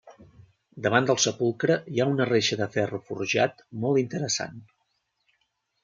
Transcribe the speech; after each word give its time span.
Davant 0.85 1.09
del 1.09 1.19
sepulcre 1.25 1.77
hi 1.93 2.01
ha 2.05 2.09
una 2.13 2.27
reixa 2.31 2.59
de 2.63 2.69
ferro 2.79 3.03
forjat 3.11 3.65
molt 3.85 4.05
interessant. 4.07 4.61